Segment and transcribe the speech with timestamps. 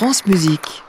[0.00, 0.82] France Musique.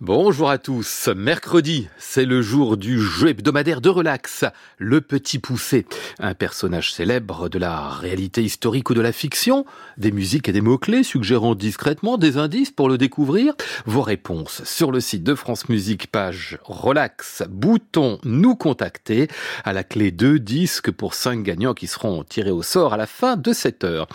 [0.00, 1.08] Bonjour à tous.
[1.16, 4.44] Mercredi, c'est le jour du jeu hebdomadaire de relax,
[4.78, 5.84] Le Petit Poussé.
[6.20, 9.64] Un personnage célèbre de la réalité historique ou de la fiction,
[9.96, 13.54] des musiques et des mots-clés suggérant discrètement des indices pour le découvrir.
[13.84, 19.26] Vos réponses sur le site de France Musique, page relax, bouton nous contacter,
[19.64, 23.06] à la clé 2 disques pour 5 gagnants qui seront tirés au sort à la
[23.06, 24.06] fin de cette heure.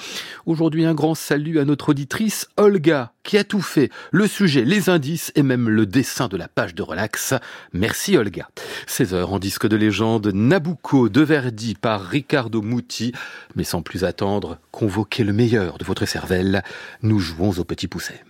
[0.45, 4.89] Aujourd'hui, un grand salut à notre auditrice Olga, qui a tout fait, le sujet, les
[4.89, 7.35] indices et même le dessin de la page de relax.
[7.73, 8.49] Merci Olga.
[8.87, 13.13] 16 heures en disque de légende Nabucco de Verdi par Riccardo Muti.
[13.55, 16.63] Mais sans plus attendre, convoquez le meilleur de votre cervelle.
[17.03, 18.23] Nous jouons au petit pousset.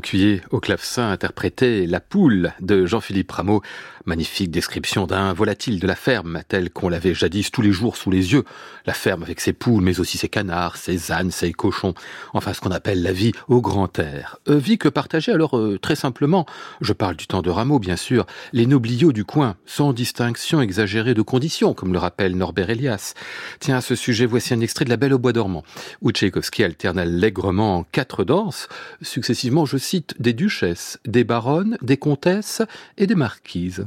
[0.00, 3.62] Cuillet au clavecin interprétait La poule de Jean-Philippe Rameau.
[4.04, 8.10] Magnifique description d'un volatile de la ferme, tel qu'on l'avait jadis tous les jours sous
[8.10, 8.44] les yeux.
[8.86, 11.94] La ferme avec ses poules, mais aussi ses canards, ses ânes, ses cochons.
[12.32, 14.38] Enfin, ce qu'on appelle la vie au grand air.
[14.48, 16.46] Euh, vie que partageait alors euh, très simplement,
[16.80, 21.14] je parle du temps de Rameau bien sûr, les nobliaux du coin, sans distinction exagérée
[21.14, 23.14] de conditions, comme le rappelle Norbert Elias.
[23.58, 25.64] Tiens, à ce sujet, voici un extrait de La Belle au bois dormant,
[26.00, 28.68] où Tchaïkovski alterne allègrement quatre danses,
[29.02, 32.62] successivement je cite, des duchesses, des baronnes, des comtesses
[32.98, 33.86] et des marquises.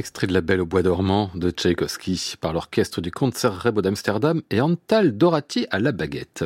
[0.00, 4.62] Extrait de La Belle au Bois dormant de Tchaïkovski par l'orchestre du Concertgebouw d'Amsterdam et
[4.62, 6.44] Antal Dorati à la baguette.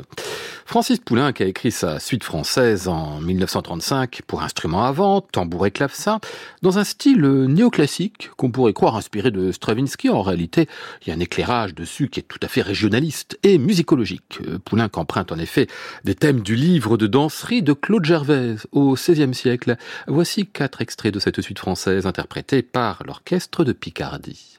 [0.75, 5.71] Francis Poulenc a écrit sa suite française en 1935 pour instruments à vent, tambour et
[5.71, 6.19] clavecin,
[6.63, 10.11] dans un style néoclassique qu'on pourrait croire inspiré de Stravinsky.
[10.11, 10.67] En réalité,
[11.01, 14.41] il y a un éclairage dessus qui est tout à fait régionaliste et musicologique.
[14.65, 15.69] Poulenc emprunte en effet
[16.03, 19.77] des thèmes du livre de danserie de Claude Gervaise au XVIe siècle.
[20.09, 24.59] Voici quatre extraits de cette suite française interprétée par l'orchestre de Picardie.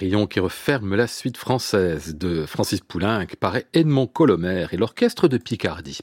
[0.00, 5.36] Carillon qui referme la suite française de Francis Poulenc par Edmond Colomer et l'orchestre de
[5.36, 5.98] Picardie.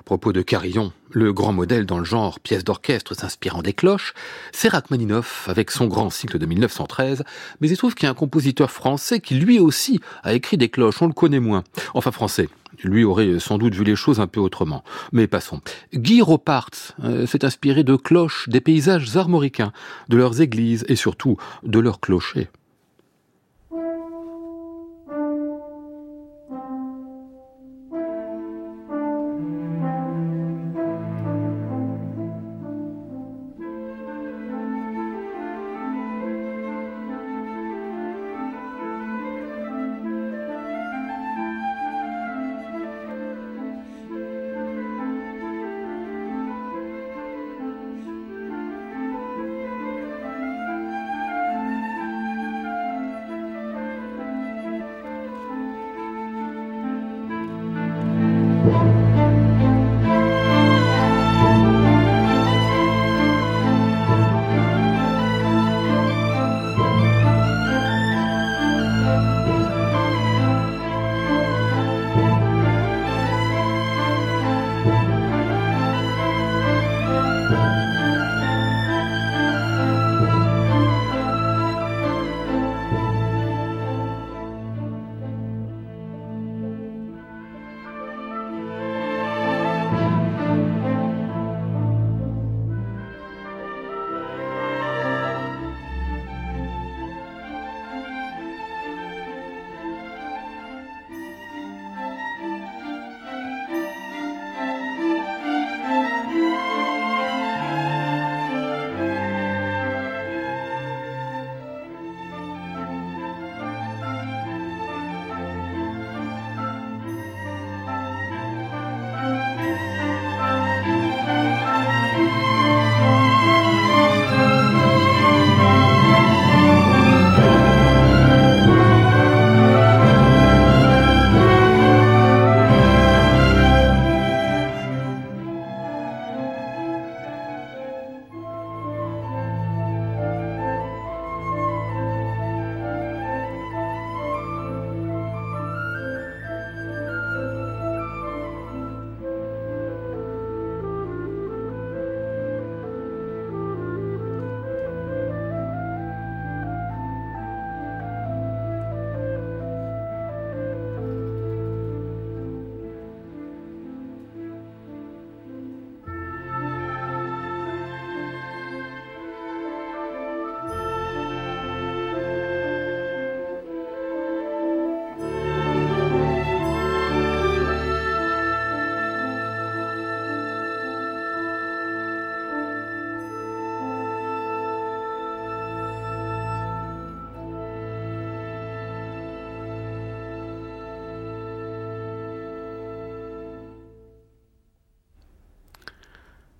[0.00, 4.14] À propos de Carillon, le grand modèle dans le genre pièce d'orchestre s'inspirant des cloches,
[4.50, 7.22] c'est Rachmaninoff avec son grand cycle de 1913,
[7.60, 10.68] mais il trouve qu'il y a un compositeur français qui lui aussi a écrit des
[10.68, 11.62] cloches, on le connaît moins.
[11.94, 12.48] Enfin français,
[12.82, 14.82] lui aurait sans doute vu les choses un peu autrement.
[15.12, 15.60] Mais passons.
[15.94, 16.70] Guy Ropart
[17.04, 19.72] euh, s'est inspiré de cloches des paysages armoricains,
[20.08, 22.48] de leurs églises et surtout de leurs clochers.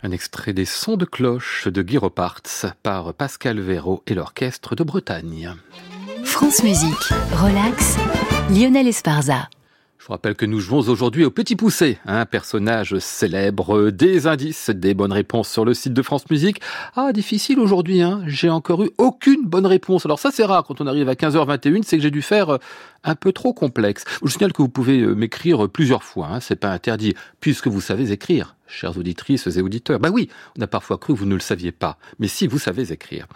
[0.06, 1.98] Un extrait des sons de cloche de Guy
[2.84, 5.52] par Pascal Véraud et l'orchestre de Bretagne.
[6.22, 7.96] France Musique, relax,
[8.48, 9.48] Lionel Esparza.
[9.98, 14.70] Je vous rappelle que nous jouons aujourd'hui au Petit Poussé, un personnage célèbre, des indices,
[14.70, 16.60] des bonnes réponses sur le site de France Musique.
[16.94, 18.22] Ah, difficile aujourd'hui, hein.
[18.28, 20.06] J'ai encore eu aucune bonne réponse.
[20.06, 22.58] Alors ça, c'est rare quand on arrive à 15h21, c'est que j'ai dû faire euh,
[23.02, 24.04] un peu trop complexe.
[24.22, 26.38] Je signale que vous pouvez euh, m'écrire plusieurs fois, hein.
[26.38, 29.98] c'est pas interdit, puisque vous savez écrire chères auditrices et auditeurs.
[29.98, 32.58] Bah oui, on a parfois cru que vous ne le saviez pas, mais si vous
[32.58, 33.26] savez écrire.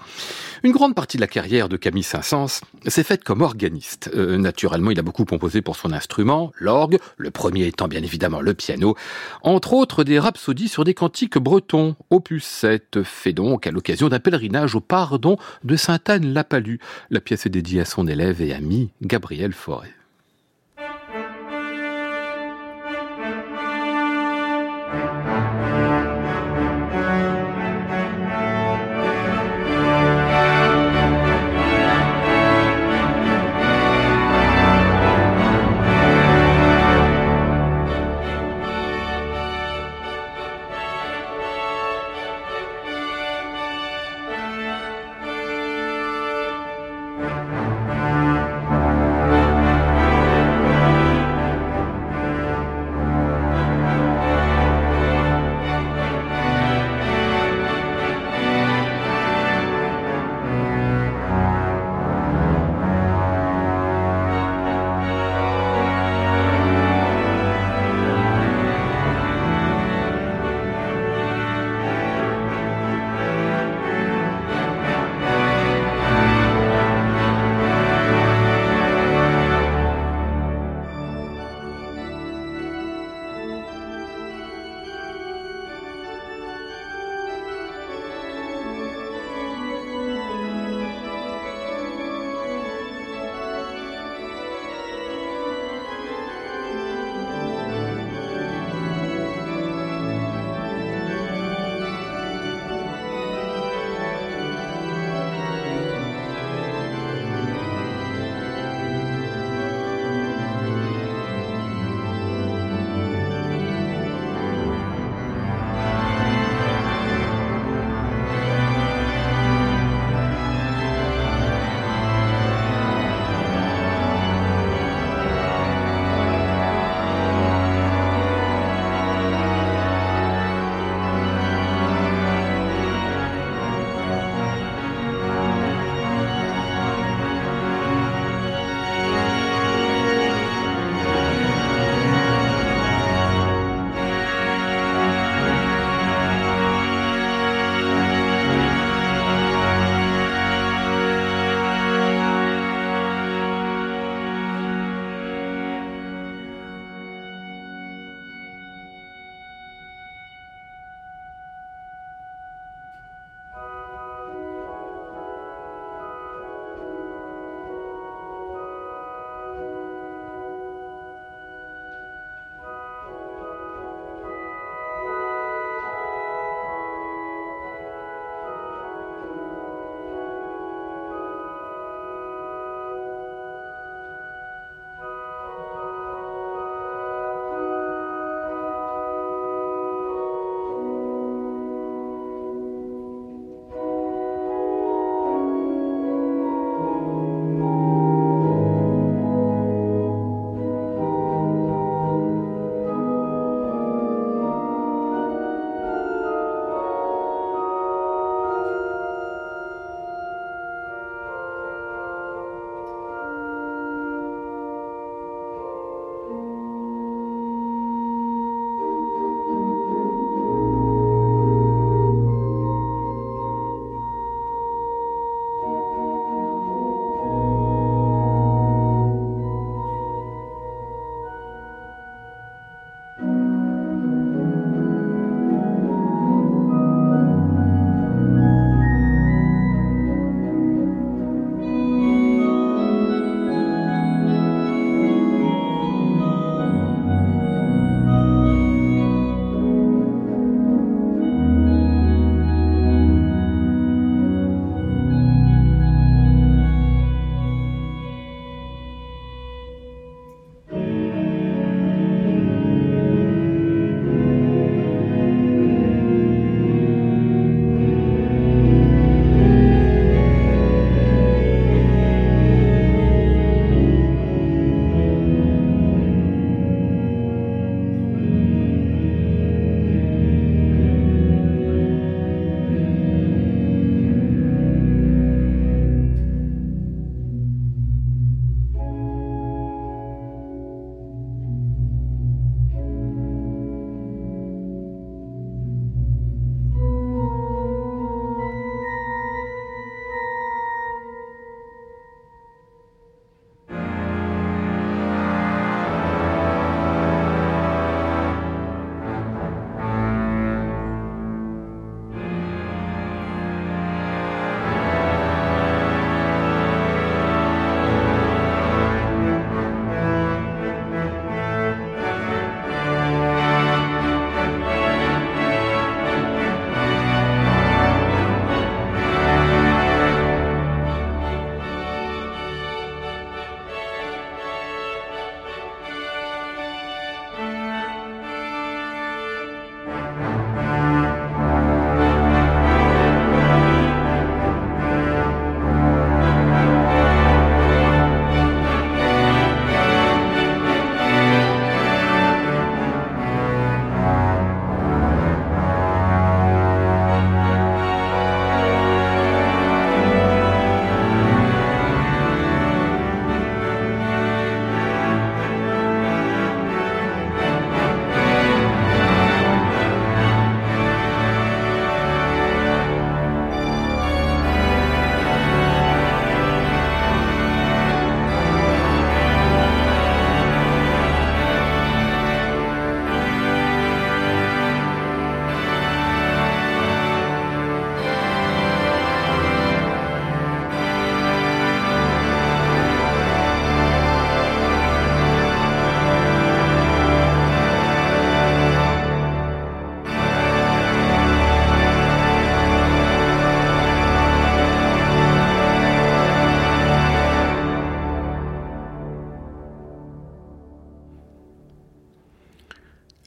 [0.63, 4.11] Une grande partie de la carrière de Camille Saint-Saëns s'est faite comme organiste.
[4.15, 8.41] Euh, naturellement, il a beaucoup composé pour son instrument, l'orgue, le premier étant bien évidemment
[8.41, 8.97] le piano,
[9.43, 11.97] entre autres des rhapsodies sur des cantiques bretons.
[12.11, 16.77] Opus 7 fait donc à l'occasion d'un pèlerinage au pardon de Sainte-Anne-la-Palue.
[17.11, 20.00] La pièce est dédiée à son élève et ami Gabriel Forêt.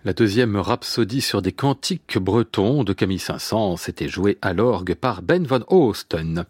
[0.05, 5.21] La deuxième rhapsodie sur des cantiques bretons de Camille Saint-Saëns était jouée à l'orgue par
[5.21, 6.43] Ben van Oosten.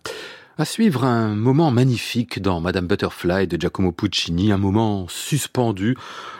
[0.57, 5.95] À suivre un moment magnifique dans Madame Butterfly de Giacomo Puccini, un moment suspendu,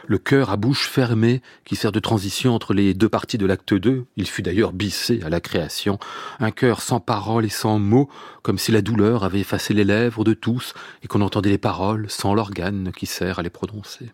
[0.08, 3.76] le cœur à bouche fermée qui sert de transition entre les deux parties de l'acte
[3.76, 4.06] 2.
[4.18, 6.00] Il fut d'ailleurs bissé à la création,
[6.40, 8.10] un cœur sans paroles et sans mots,
[8.42, 10.74] comme si la douleur avait effacé les lèvres de tous
[11.04, 14.12] et qu'on entendait les paroles sans l'organe qui sert à les prononcer.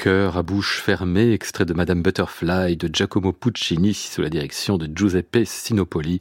[0.00, 4.88] Cœur à bouche fermée, extrait de Madame Butterfly de Giacomo Puccini sous la direction de
[4.90, 6.18] Giuseppe Sinopoli.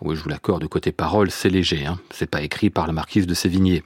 [0.00, 2.00] Oui, je vous l'accorde, côté parole, c'est léger, hein.
[2.10, 3.82] C'est pas écrit par la marquise de Sévigné.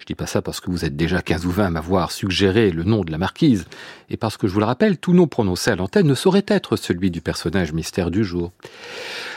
[0.00, 2.70] Je dis pas ça parce que vous êtes déjà 15 ou 20 à m'avoir suggéré
[2.70, 3.64] le nom de la marquise,
[4.10, 6.76] et parce que je vous le rappelle, tout nom prononcé à l'antenne ne saurait être
[6.76, 8.52] celui du personnage mystère du jour.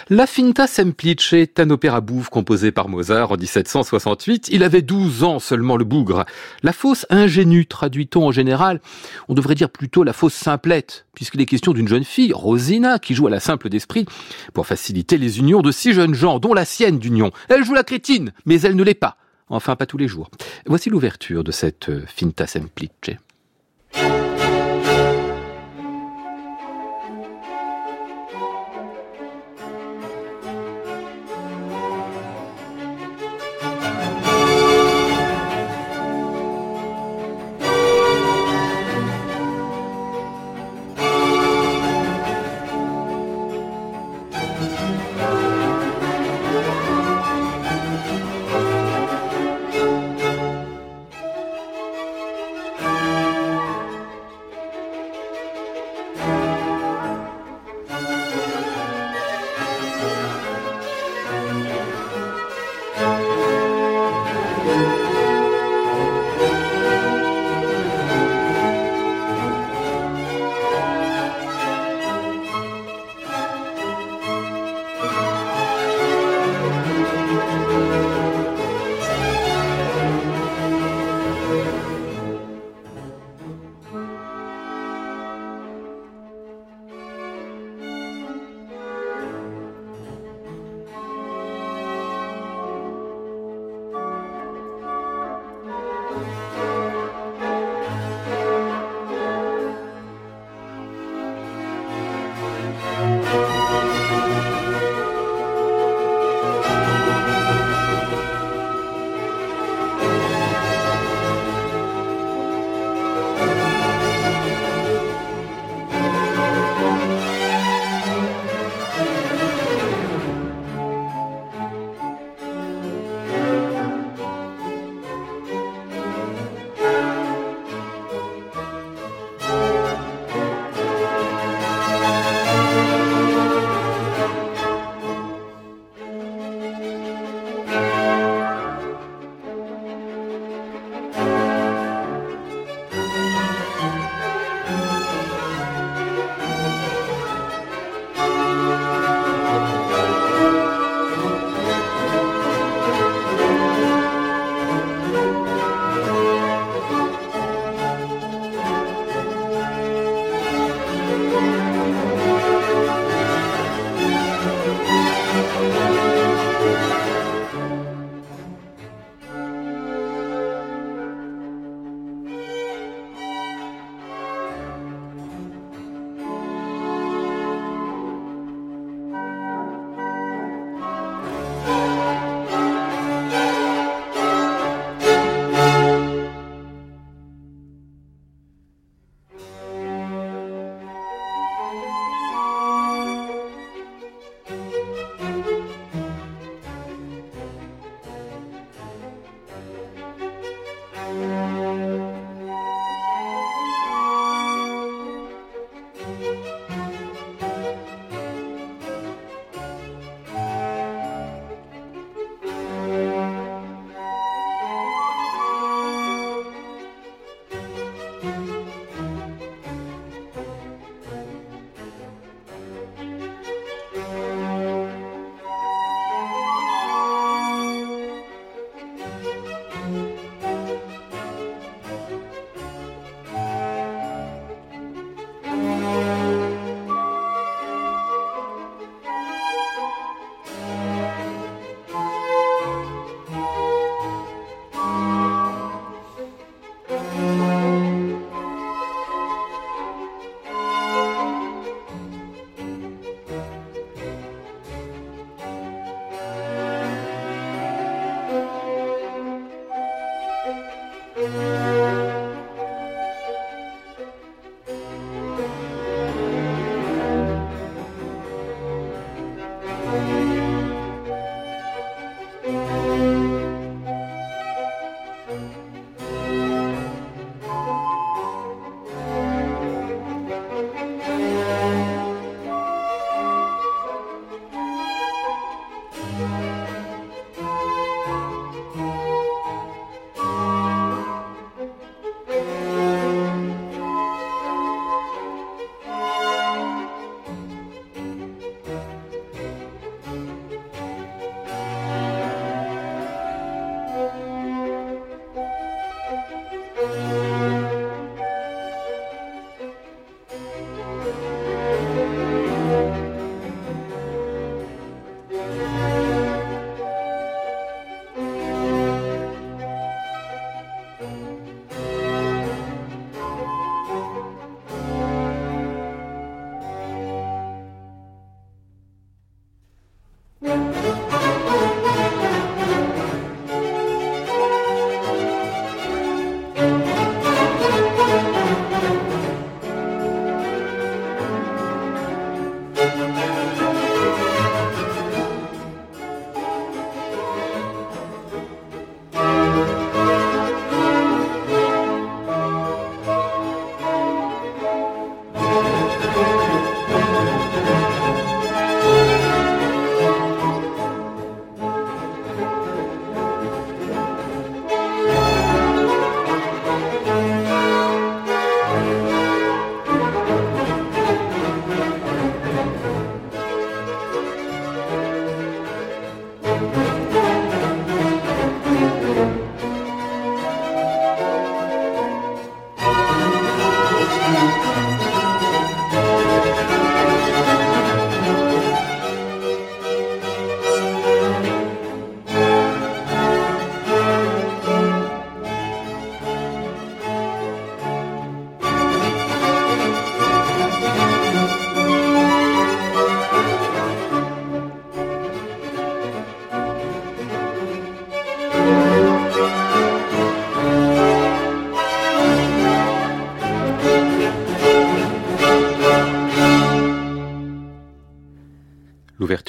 [0.10, 4.48] La Finta Semplice est un opéra bouffe composé par Mozart en 1768.
[4.50, 6.26] Il avait 12 ans seulement le bougre.
[6.64, 8.80] La fausse ingénue, traduit-on en général,
[9.28, 13.16] on devrait dire plutôt la fausse simplette, puisqu'il est question d'une jeune fille, Rosina, qui
[13.16, 14.06] joue à la simple d'esprit
[14.54, 17.32] pour faciliter les unions de six jeunes gens, dont la sienne d'union.
[17.50, 19.18] Elle joue la crétine, mais elle ne l'est pas.
[19.50, 20.30] Enfin, pas tous les jours.
[20.68, 23.18] Voici l'ouverture de cette euh, Finta Semplice.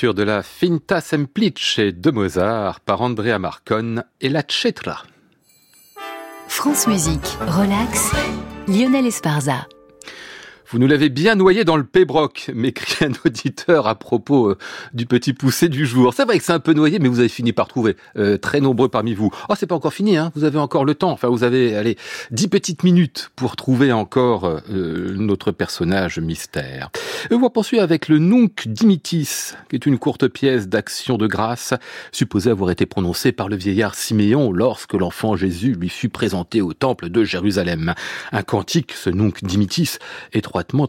[0.00, 5.02] De la Finta Semplice de Mozart par Andrea Marcon et la Cetra.
[6.46, 8.12] France Musique, relax,
[8.68, 9.66] Lionel Esparza.
[10.70, 14.58] Vous nous l'avez bien noyé dans le pébroc, m'écrit un auditeur à propos euh,
[14.92, 16.12] du petit poussé du jour.
[16.12, 17.96] C'est vrai que c'est un peu noyé, mais vous avez fini par trouver.
[18.18, 19.30] Euh, très nombreux parmi vous.
[19.48, 20.30] Oh, c'est pas encore fini, hein.
[20.34, 21.10] Vous avez encore le temps.
[21.10, 21.96] Enfin, vous avez, allez,
[22.30, 26.90] dix petites minutes pour trouver encore euh, notre personnage mystère.
[27.30, 31.72] on va poursuivre avec le Nunc Dimitis, qui est une courte pièce d'action de grâce,
[32.12, 36.74] supposée avoir été prononcée par le vieillard Siméon lorsque l'enfant Jésus lui fut présenté au
[36.74, 37.94] temple de Jérusalem.
[38.32, 39.96] Un cantique, ce Nunc Dimitis,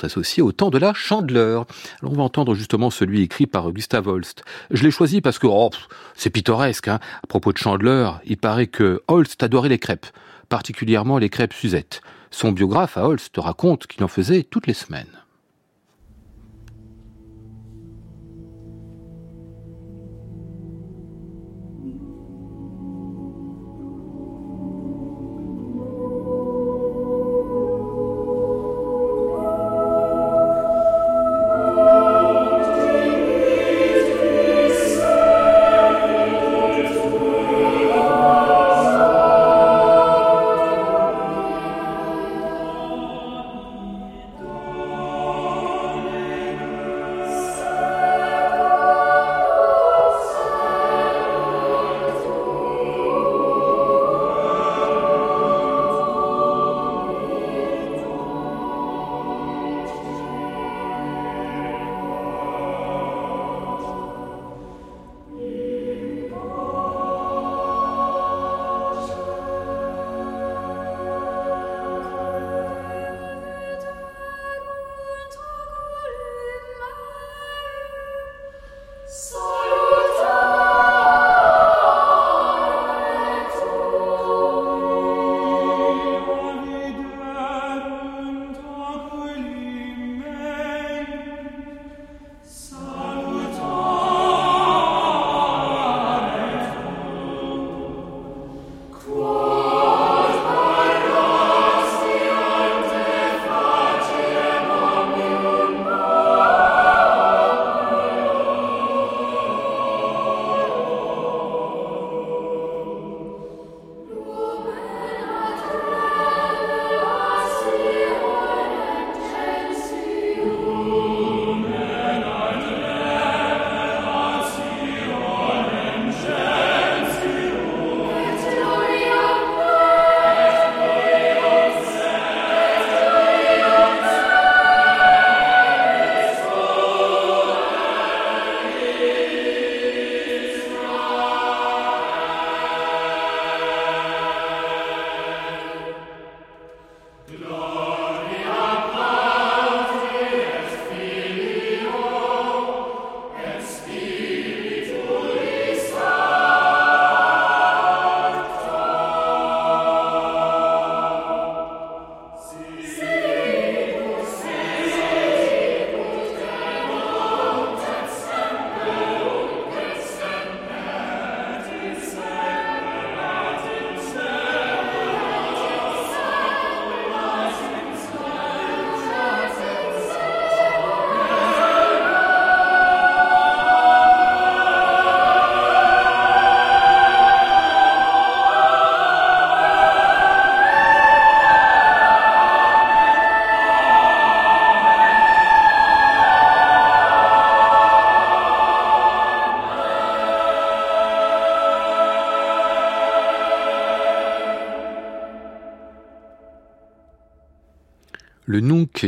[0.03, 1.65] associé au temps de la chandeleur.
[2.03, 4.43] on va entendre justement celui écrit par Gustave Holst.
[4.72, 5.70] Je l'ai choisi parce que oh,
[6.15, 6.88] c'est pittoresque.
[6.88, 6.99] Hein.
[7.24, 10.07] À propos de chandeleur, il paraît que Holst adorait les crêpes,
[10.49, 12.01] particulièrement les crêpes Suzette.
[12.32, 15.18] Son biographe à Holst raconte qu'il en faisait toutes les semaines.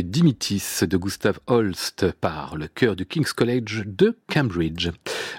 [0.00, 4.90] Dimittis de Gustav Holst par le chœur du King's College de Cambridge.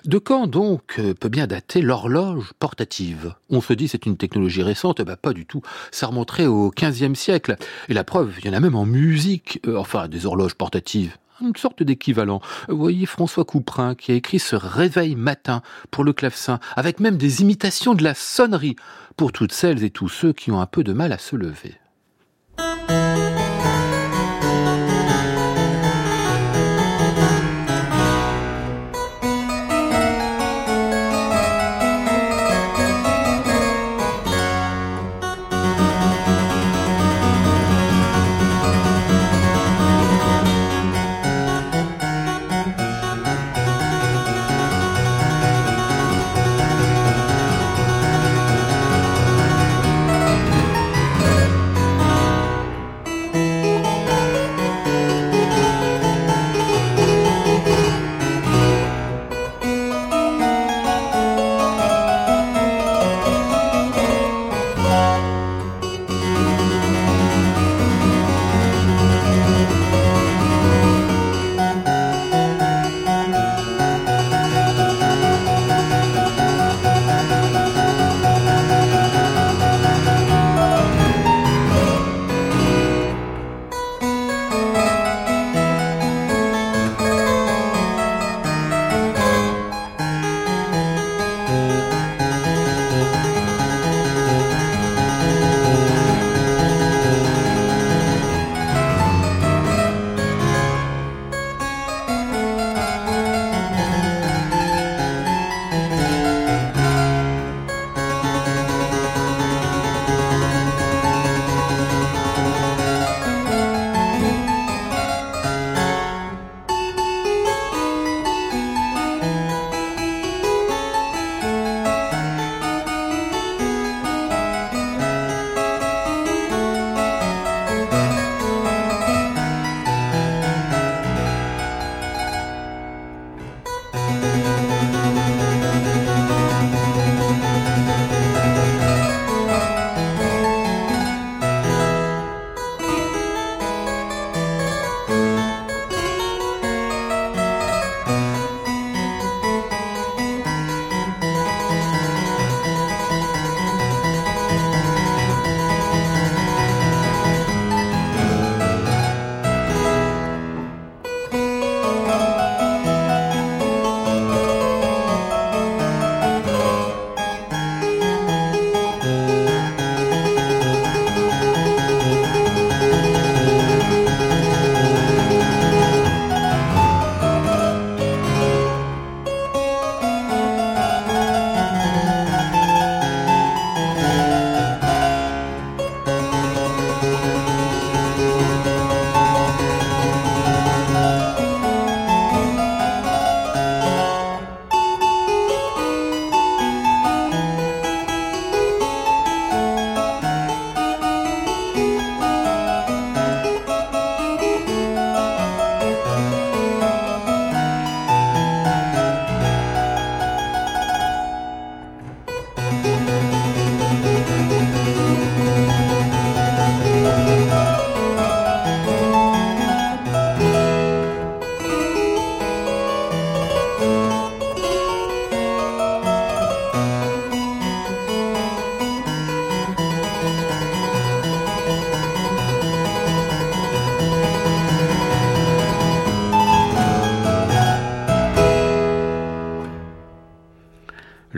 [0.05, 3.35] De quand donc euh, peut bien dater l'horloge portative?
[3.49, 5.61] On se dit c'est une technologie récente, bah pas du tout.
[5.91, 7.55] Ça remonterait au XVe siècle.
[7.89, 11.17] Et la preuve, il y en a même en musique, euh, enfin des horloges portatives
[11.41, 12.41] une sorte d'équivalent.
[12.69, 17.17] Vous voyez François Couperin qui a écrit ce réveil matin pour le clavecin, avec même
[17.17, 18.77] des imitations de la sonnerie
[19.17, 21.75] pour toutes celles et tous ceux qui ont un peu de mal à se lever.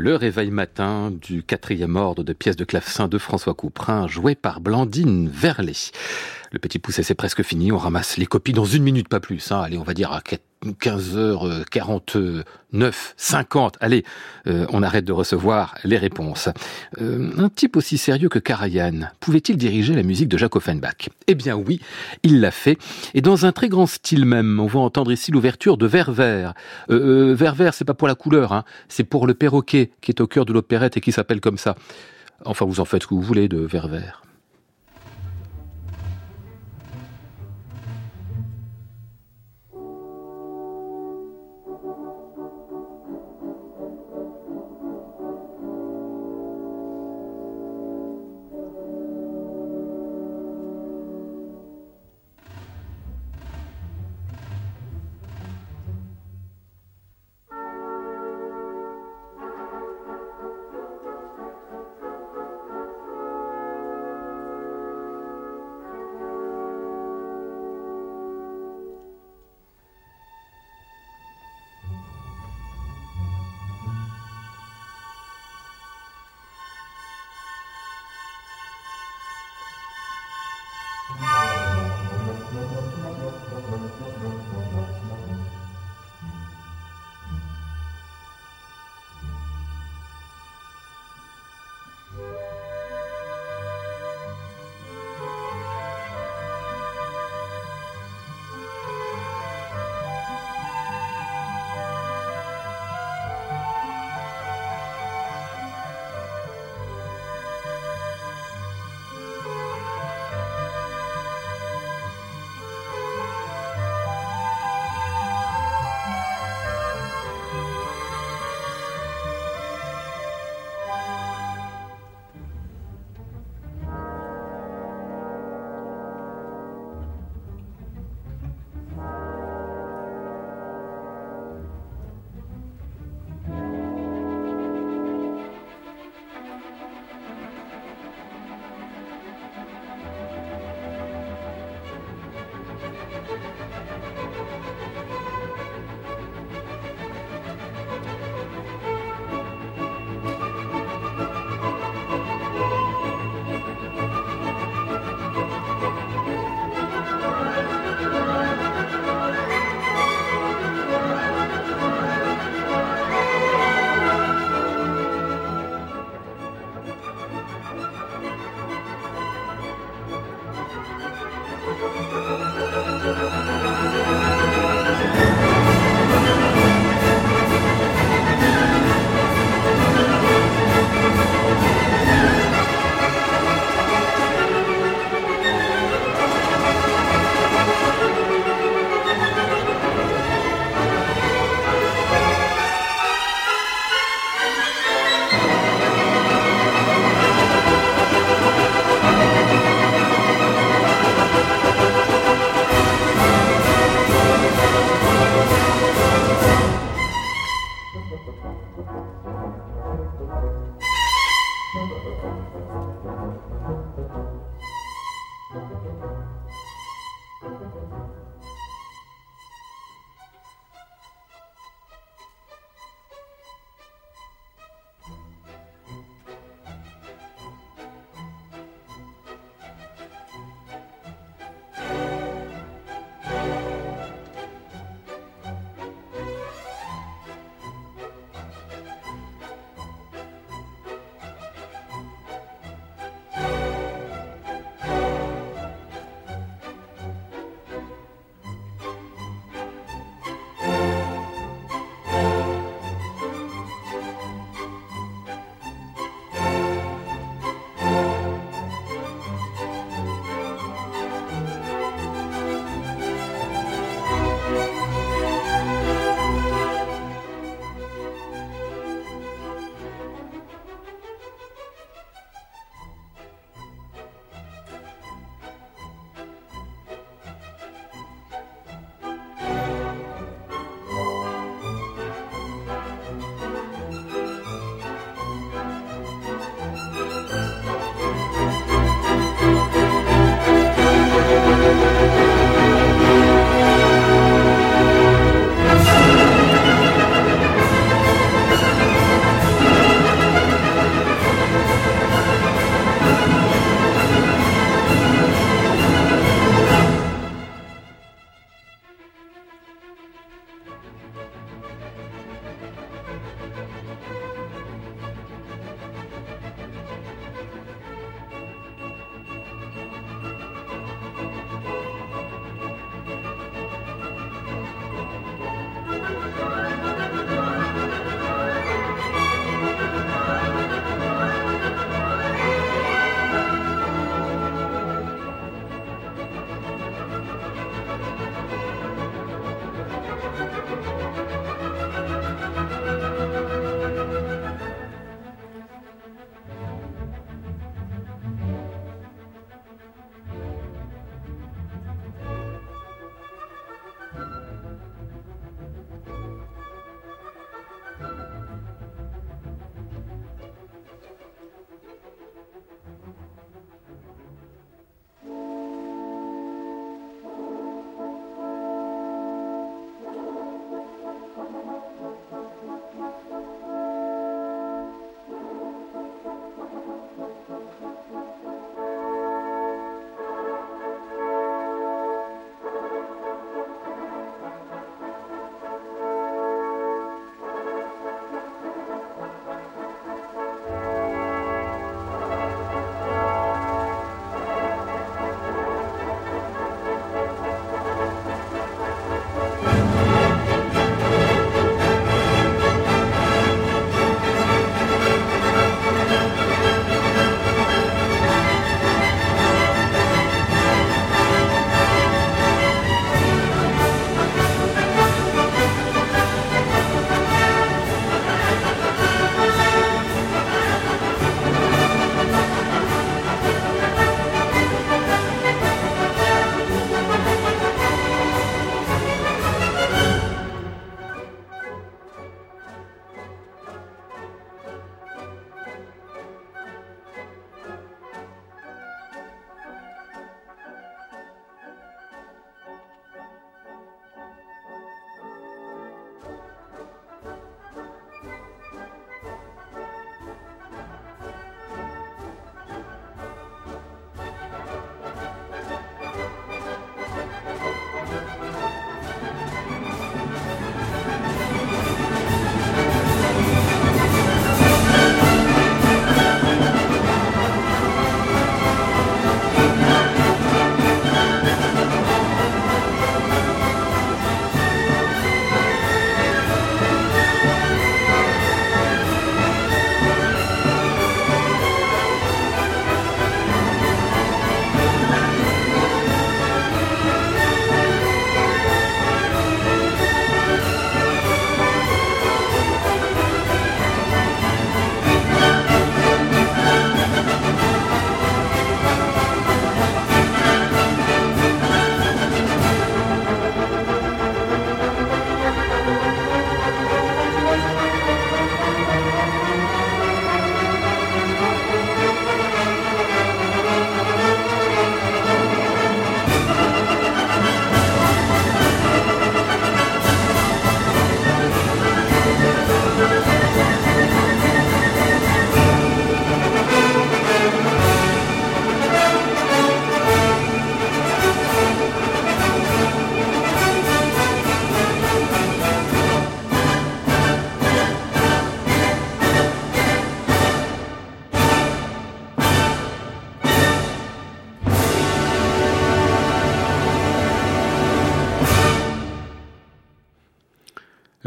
[0.06, 4.62] Le réveil matin du quatrième ordre de pièces de clavecin de François Couperin, joué par
[4.62, 5.74] Blandine Verlet.
[6.52, 7.72] Le petit poussé, c'est presque fini.
[7.72, 9.52] On ramasse les copies dans une minute, pas plus.
[9.52, 9.60] Hein.
[9.62, 10.22] Allez, on va dire à
[10.74, 12.44] 15h49,
[13.18, 13.78] 50.
[13.80, 14.04] Allez,
[14.48, 16.50] euh, on arrête de recevoir les réponses.
[17.02, 21.36] Euh, un type aussi sérieux que Karajan, pouvait-il diriger la musique de Jacques Offenbach Eh
[21.36, 21.80] bien oui,
[22.24, 22.78] il l'a fait.
[23.14, 24.60] Et dans un très grand style même.
[24.60, 26.12] On va entendre ici l'ouverture de Vert.
[26.20, 26.52] Euh,
[26.90, 28.64] euh, Vert, c'est pas pour la couleur, hein.
[28.88, 31.76] c'est pour le perroquet qui est au cœur de l'opérette et qui s'appelle comme ça.
[32.44, 33.88] Enfin, vous en faites ce que vous voulez de Vert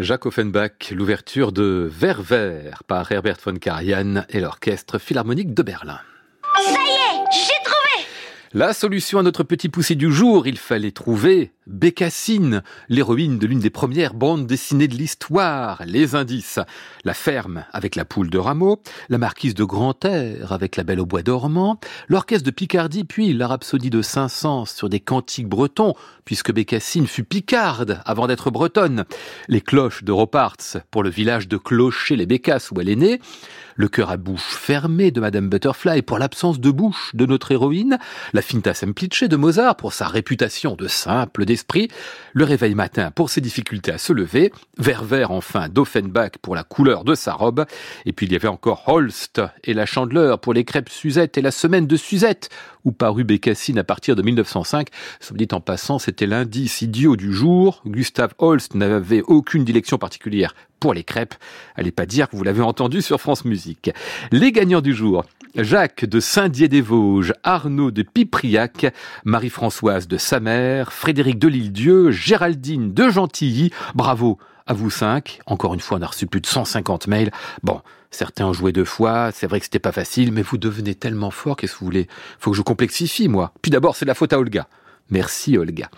[0.09, 6.01] Jacques Offenbach, l'ouverture de Vert Vert par Herbert von Karajan et l'Orchestre Philharmonique de Berlin.
[8.55, 13.61] La solution à notre petit poussé du jour, il fallait trouver Bécassine, l'héroïne de l'une
[13.61, 16.59] des premières bandes dessinées de l'histoire, Les Indices,
[17.05, 18.81] La ferme avec la poule de Rameau,
[19.11, 21.79] La marquise de Grand-Air avec La belle au bois dormant,
[22.09, 25.93] l'orchestre de Picardie, puis la rhapsodie de Saint-Saëns sur des cantiques bretons,
[26.25, 29.05] puisque Bécassine fut picarde avant d'être bretonne,
[29.49, 33.21] les cloches de Roparts pour le village de Clocher-les-Bécasses où elle est née,
[33.79, 37.99] le cœur à bouche fermée de Madame Butterfly pour l'absence de bouche de notre héroïne,
[38.33, 41.89] la finta semplice de Mozart pour sa réputation de simple d'esprit,
[42.33, 47.05] le réveil matin pour ses difficultés à se lever, vert enfin d'Offenbach pour la couleur
[47.05, 47.65] de sa robe,
[48.05, 51.43] et puis il y avait encore Holst et la Chandeleur pour les crêpes Suzette et
[51.43, 52.51] la semaine de Suzette,
[52.89, 54.89] où Bécassine à partir de 1905.
[55.21, 57.83] Ça dit en passant, c'était l'indice idiot du jour.
[57.87, 61.35] Gustave Holst n'avait aucune dilection particulière pour les crêpes.
[61.77, 63.91] Allez pas dire que vous l'avez entendu sur France Musique.
[64.33, 65.25] Les gagnants du jour.
[65.55, 68.93] Jacques de Saint-Dié-des-Vosges, Arnaud de Pipriac,
[69.25, 73.71] Marie-Françoise de Samer, Frédéric de Lille-Dieu, Géraldine de Gentilly.
[73.95, 75.41] Bravo à vous cinq.
[75.47, 77.31] Encore une fois, on a reçu plus de 150 mails.
[77.63, 77.81] Bon,
[78.11, 79.31] certains ont joué deux fois.
[79.33, 81.57] C'est vrai que c'était pas facile, mais vous devenez tellement fort.
[81.57, 82.09] Qu'est-ce que vous voulez?
[82.39, 83.53] Faut que je complexifie, moi.
[83.63, 84.69] Puis d'abord, c'est la faute à Olga.
[85.11, 85.91] Merci, Olga.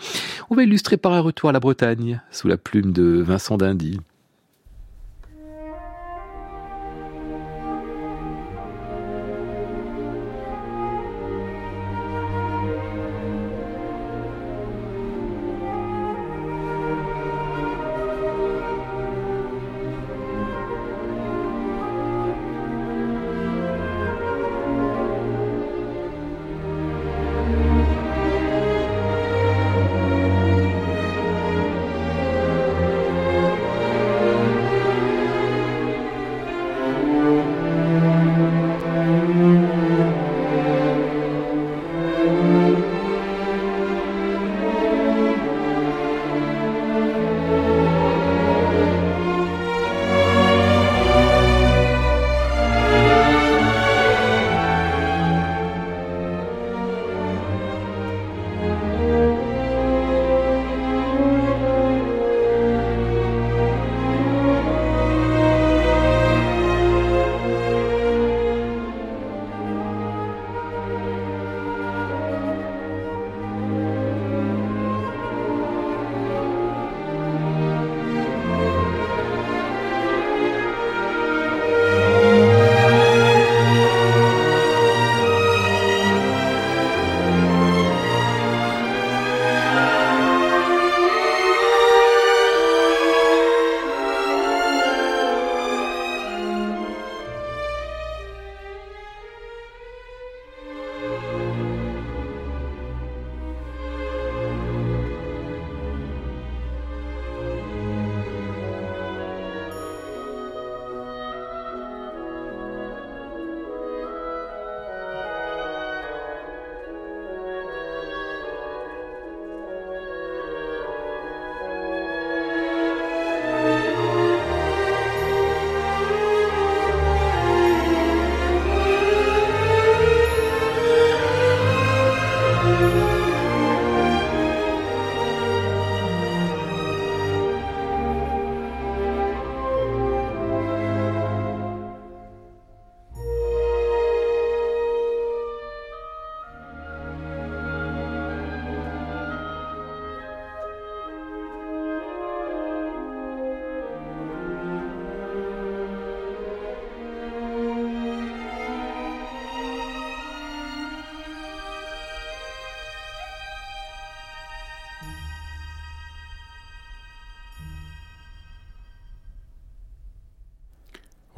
[0.51, 4.01] On va illustrer par un retour à la Bretagne, sous la plume de Vincent Dindy.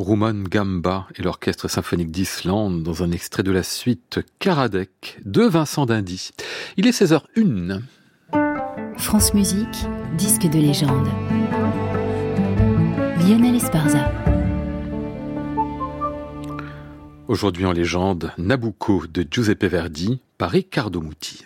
[0.03, 5.86] Rouman Gamba et l'Orchestre symphonique d'Islande dans un extrait de la suite Karadec de Vincent
[5.86, 6.30] Dindy.
[6.76, 7.82] Il est 16h01.
[8.98, 9.86] France Musique,
[10.18, 11.07] disque de légende.
[13.20, 14.11] Lionel Esparza.
[17.28, 21.41] Aujourd'hui en légende, Nabucco de Giuseppe Verdi par Riccardo Muti.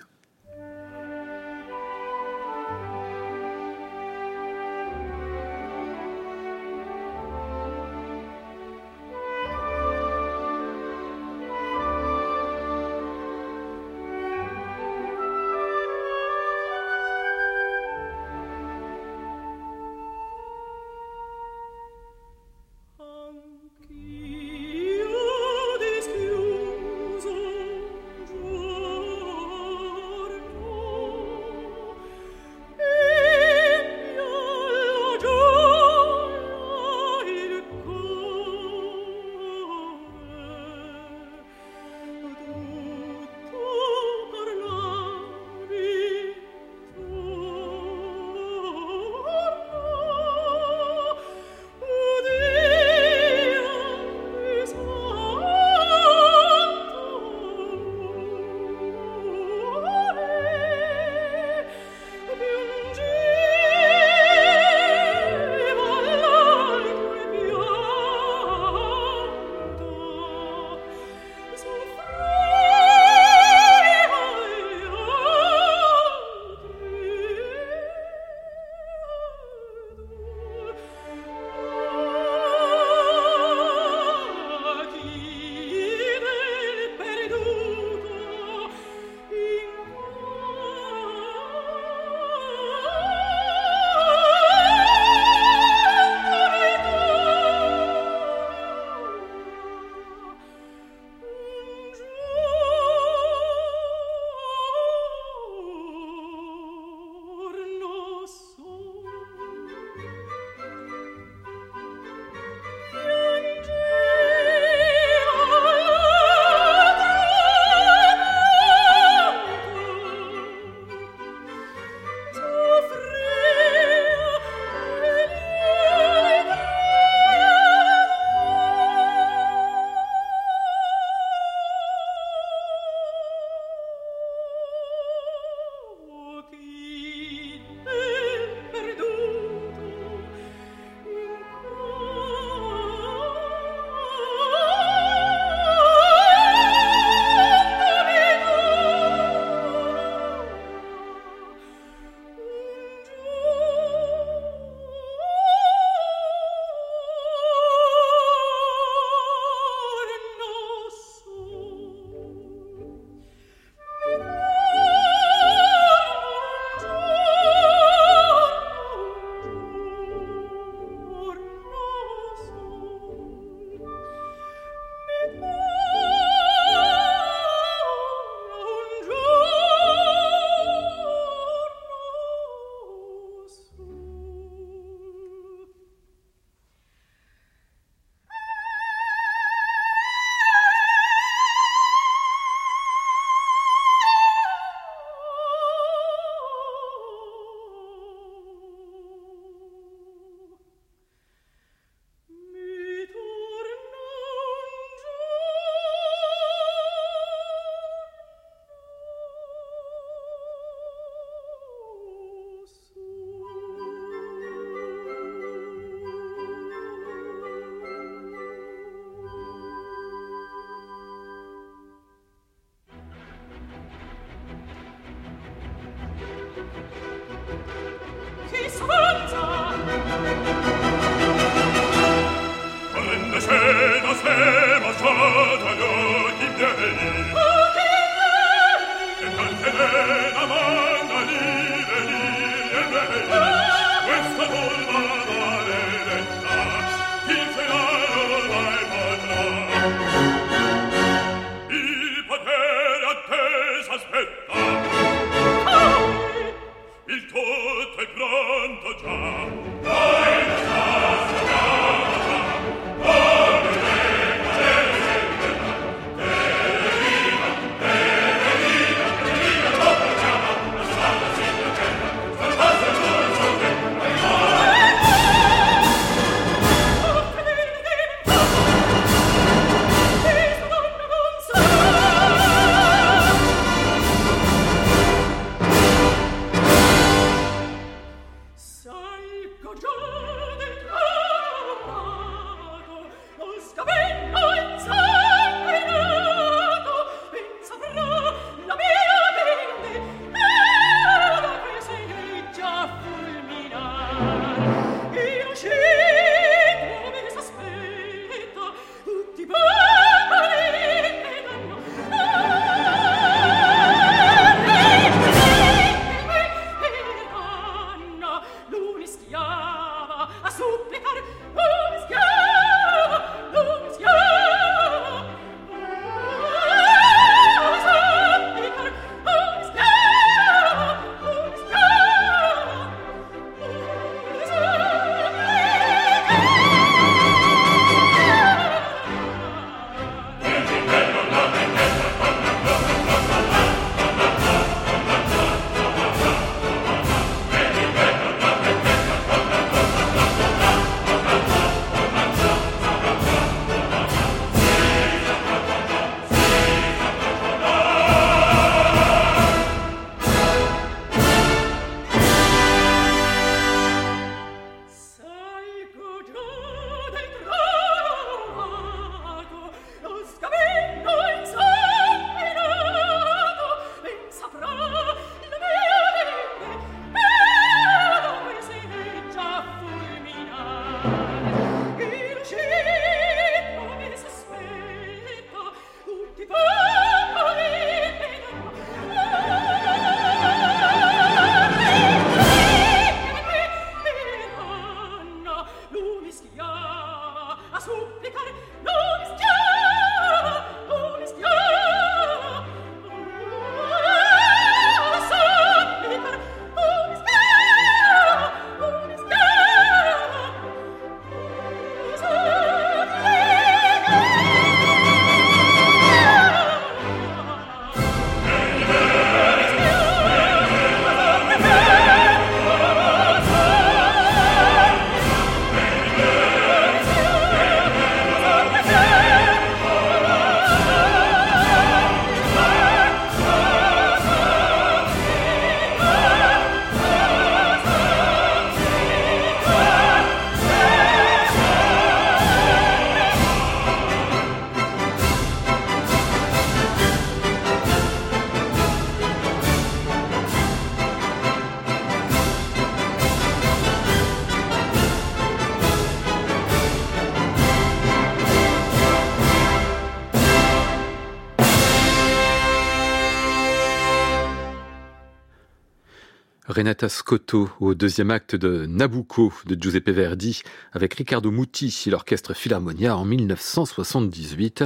[466.76, 470.60] Renata Scotto au deuxième acte de Nabucco de Giuseppe Verdi
[470.92, 474.84] avec Riccardo Muti et l'orchestre Philharmonia en 1978.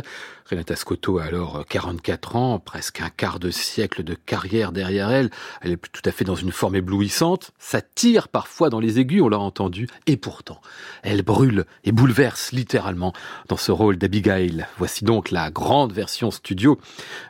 [0.51, 5.31] Renata Scotto a alors 44 ans, presque un quart de siècle de carrière derrière elle.
[5.61, 7.53] Elle est tout à fait dans une forme éblouissante.
[7.61, 9.87] Ça tire parfois dans les aigus, on l'a entendu.
[10.09, 10.61] Et pourtant,
[11.05, 13.13] elle brûle et bouleverse littéralement
[13.47, 14.67] dans ce rôle d'Abigail.
[14.77, 16.81] Voici donc la grande version studio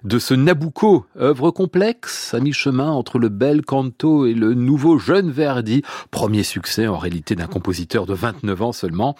[0.02, 5.30] de ce Nabucco, œuvre complexe à mi-chemin entre le bel canto et le nouveau jeune
[5.30, 5.82] Verdi.
[6.10, 9.14] Premier succès en réalité d'un compositeur de 29 ans seulement,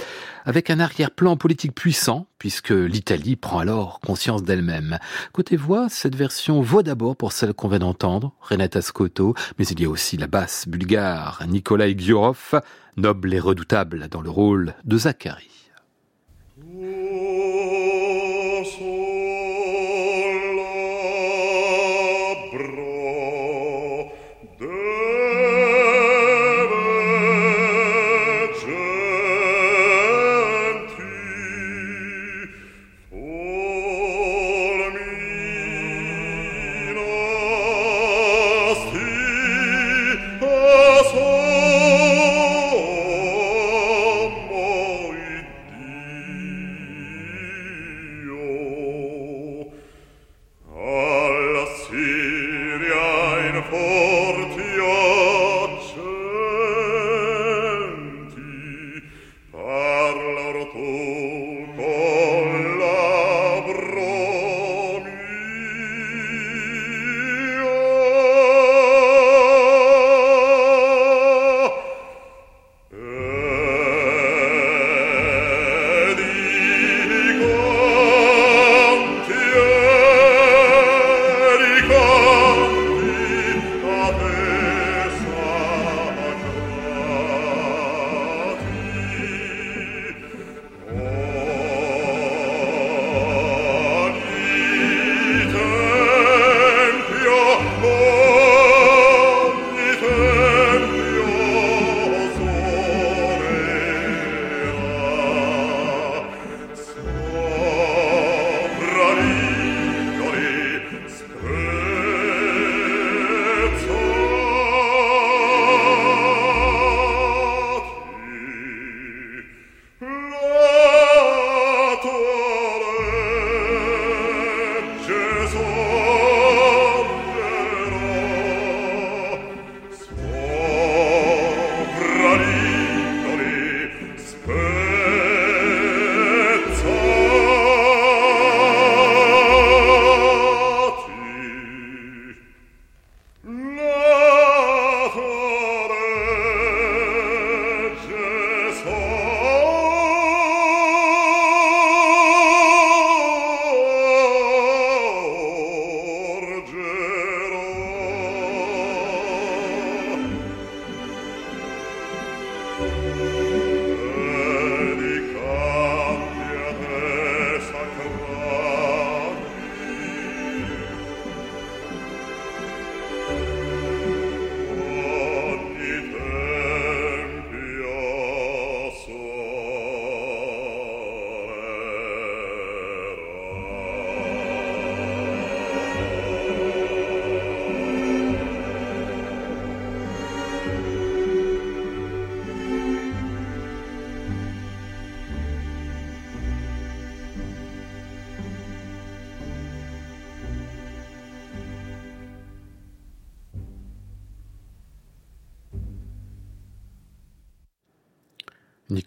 [0.46, 4.98] avec un arrière-plan politique puissant puisque l'Italie prend alors conscience d'elle-même.
[5.32, 9.80] Côté voix, cette version vaut d'abord pour celle qu'on vient d'entendre, Renata Scotto, mais il
[9.80, 12.60] y a aussi la basse bulgare Nikolai Giorov,
[12.96, 14.98] noble et redoutable dans le rôle de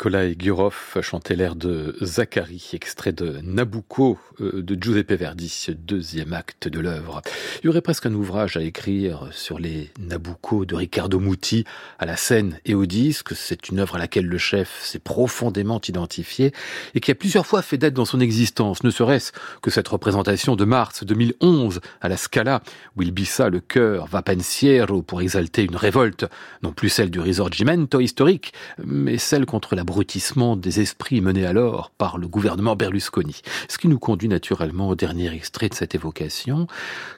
[0.04, 0.34] Zacharie.
[0.34, 6.80] Nikolai Gurov chantait l'air de Zacharie, extrait de Nabucco de Giuseppe Verdi, deuxième acte de
[6.80, 7.22] l'œuvre.
[7.62, 11.66] Il y aurait presque un ouvrage à écrire sur les Nabucco de Riccardo Muti
[12.00, 13.34] à la scène et au disque.
[13.36, 16.52] C'est une œuvre à laquelle le chef s'est profondément identifié
[16.96, 19.32] et qui a plusieurs fois fait date dans son existence, ne serait-ce
[19.62, 22.62] que cette représentation de mars 2011 à la Scala
[22.96, 26.26] où il bissa le cœur Va pensiero pour exalter une révolte,
[26.62, 28.54] non plus celle du risorgimento historique,
[28.84, 33.42] mais celle contre l'abrutissement des esprits menés alors par le gouvernement Berlusconi.
[33.70, 36.68] Ce qui nous conduit naturellement au dernier extrait de cette évocation,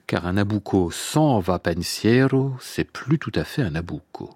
[0.07, 4.29] car un Nabucco sans va pensiero, c'est plus tout à fait un Nabucco.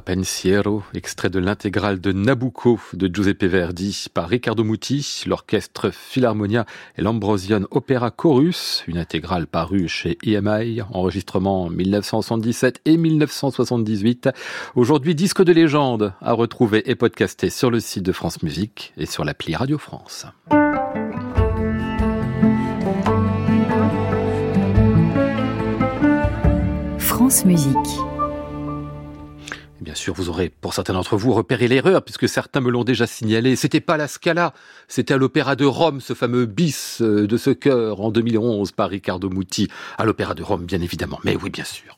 [0.00, 6.66] Pensiero, extrait de l'intégrale de Nabucco de Giuseppe Verdi par Riccardo Muti, l'orchestre Philharmonia
[6.96, 14.28] et l'Ambrosian Opera Chorus, une intégrale parue chez EMI, enregistrement 1977 et 1978.
[14.74, 19.06] Aujourd'hui, disque de légende à retrouver et podcasté sur le site de France Musique et
[19.06, 20.26] sur l'appli Radio France.
[26.98, 28.05] France Musique.
[29.86, 33.06] Bien sûr, vous aurez, pour certains d'entre vous, repéré l'erreur, puisque certains me l'ont déjà
[33.06, 33.54] signalé.
[33.54, 34.52] C'était pas la Scala,
[34.88, 38.90] c'était à l'Opéra de Rome, ce fameux bis euh, de ce chœur en 2011 par
[38.90, 39.68] Riccardo Muti.
[39.96, 41.20] À l'Opéra de Rome, bien évidemment.
[41.22, 41.95] Mais oui, bien sûr.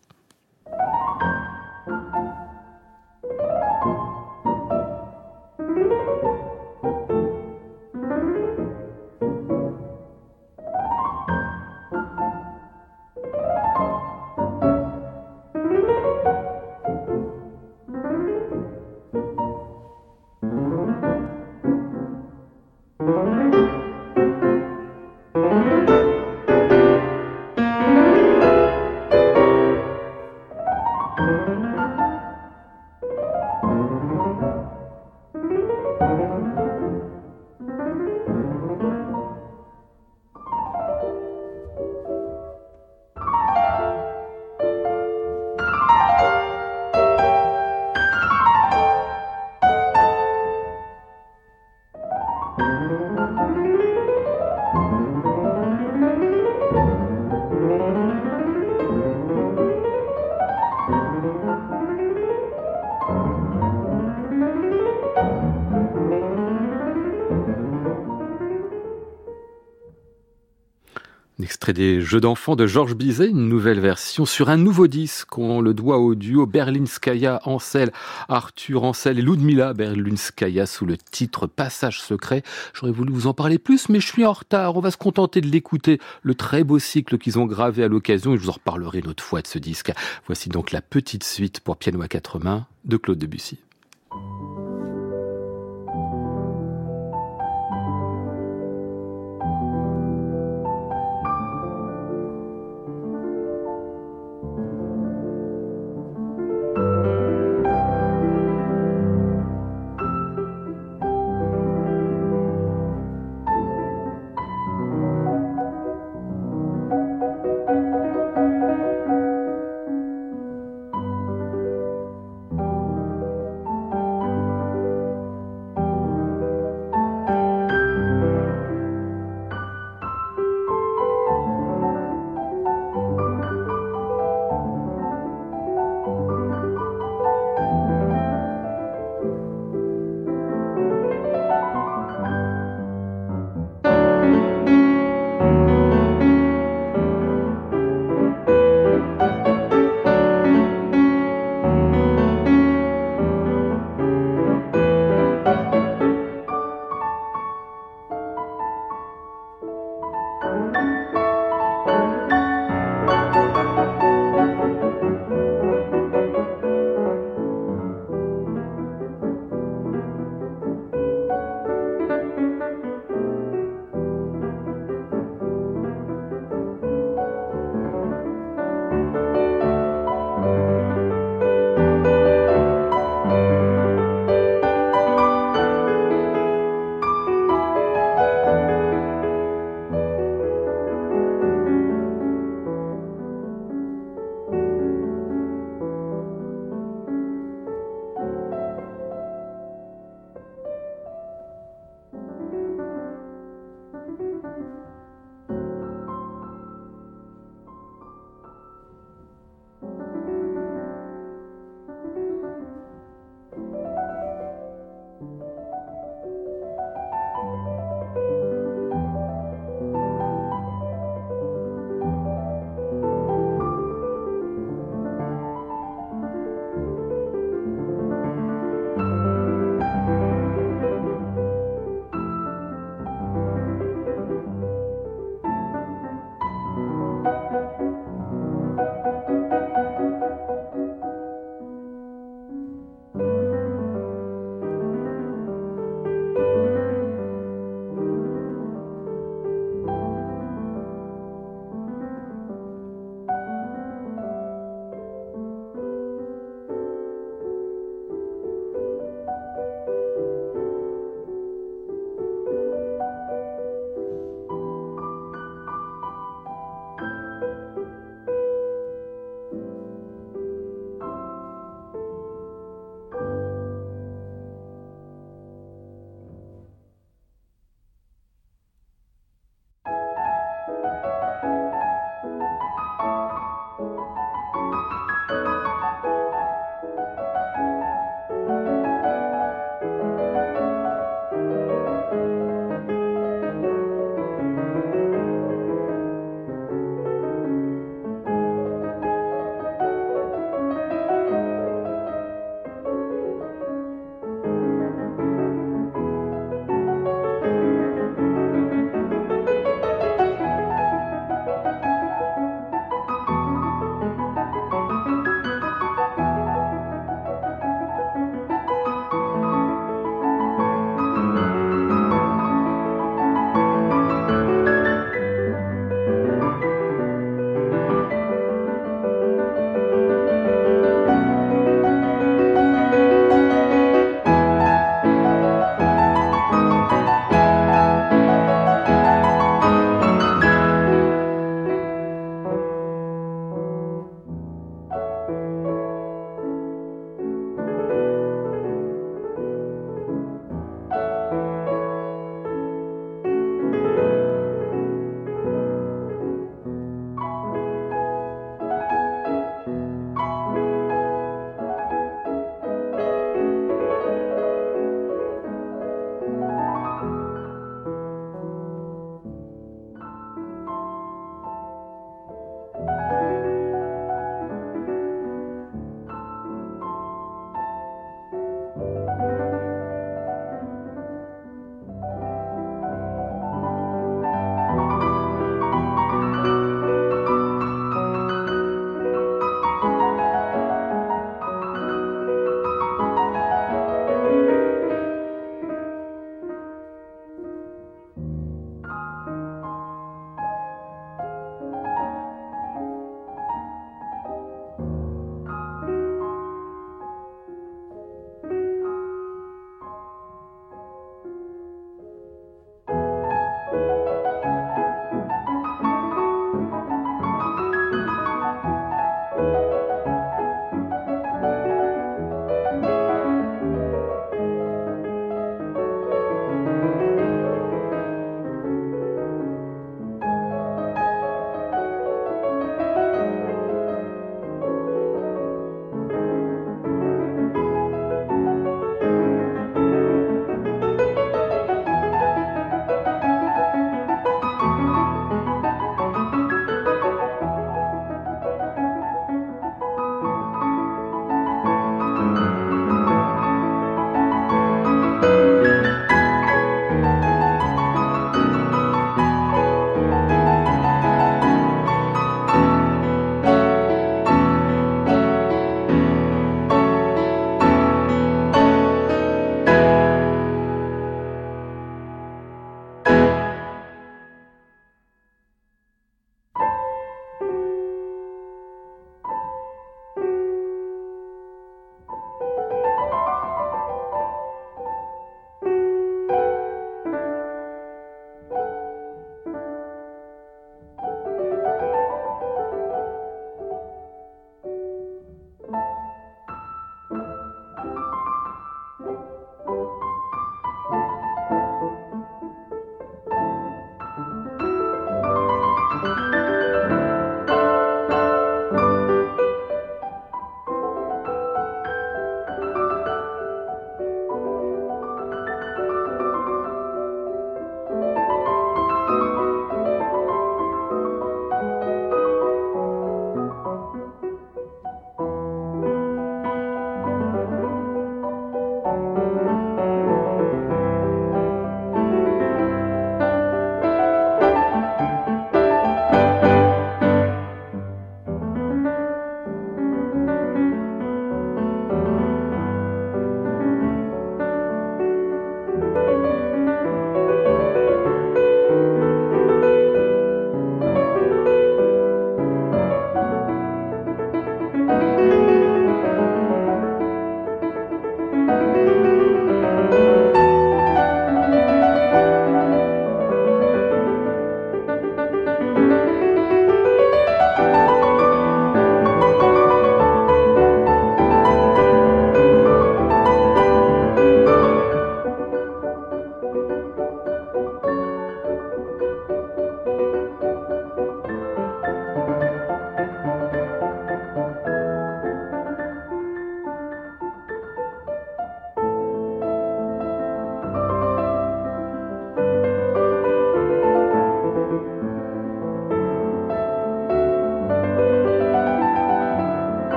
[71.72, 75.38] Des jeux d'enfants de Georges Bizet, une nouvelle version sur un nouveau disque.
[75.38, 77.92] On le doit au duo Berlinskaya Ansel,
[78.28, 82.42] Arthur Ansel et Ludmila Berlinskaya sous le titre Passage secret.
[82.74, 84.76] J'aurais voulu vous en parler plus, mais je suis en retard.
[84.76, 86.00] On va se contenter de l'écouter.
[86.22, 89.08] Le très beau cycle qu'ils ont gravé à l'occasion et je vous en reparlerai une
[89.08, 89.92] autre fois de ce disque.
[90.26, 93.58] Voici donc la petite suite pour piano à quatre mains de Claude Debussy.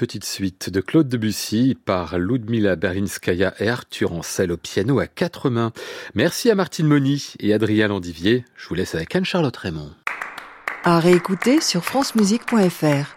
[0.00, 5.50] Petite suite de Claude Debussy par Ludmila Berlinskaya et Arthur Ancel au piano à quatre
[5.50, 5.72] mains.
[6.14, 8.46] Merci à Martine Moni et Adrien Landivier.
[8.56, 9.90] Je vous laisse avec Anne-Charlotte Raymond.
[10.84, 13.14] À réécouter sur francemusique.fr.